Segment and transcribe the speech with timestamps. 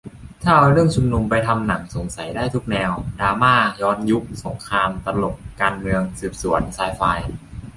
[0.43, 7.01] ถ้าเอาเรื่องชุมนุมไปทำหนังสงสัยได้ทุกแนว ดราม่า ย้อนยุค สงคราม ตลก การเมือง สืบสวน ไซไฟ